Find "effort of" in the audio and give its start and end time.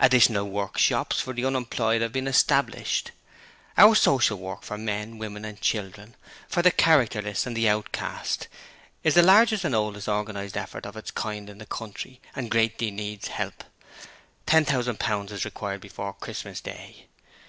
10.56-10.96